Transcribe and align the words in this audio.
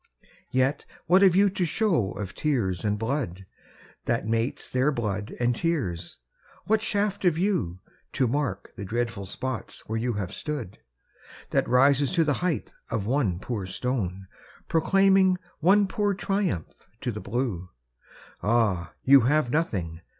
Yet 0.49 0.83
what 1.05 1.21
have 1.21 1.35
you 1.35 1.47
to 1.51 1.63
show 1.63 2.13
of 2.13 2.33
tears 2.33 2.83
and 2.83 2.97
blood, 2.97 3.45
That 4.05 4.25
mates 4.27 4.67
their 4.67 4.91
blood 4.91 5.35
and 5.39 5.55
tears? 5.55 6.17
What 6.65 6.81
shaft 6.81 7.21
have 7.21 7.37
you, 7.37 7.81
To 8.13 8.25
mark 8.27 8.71
the 8.75 8.83
dreadful 8.83 9.27
spots 9.27 9.83
where 9.87 9.99
you 9.99 10.13
have 10.13 10.33
stood, 10.33 10.79
That 11.51 11.69
rises 11.69 12.13
to 12.13 12.23
the 12.23 12.33
height 12.41 12.71
of 12.89 13.05
one 13.05 13.37
poor 13.37 13.67
stone 13.67 14.25
Proclaiming 14.67 15.37
one 15.59 15.85
poor 15.87 16.15
triumph 16.15 16.89
to 17.01 17.11
the 17.11 17.21
blue? 17.21 17.69
Ah, 18.41 18.95
you 19.03 19.21
have 19.21 19.51
nothing! 19.51 20.01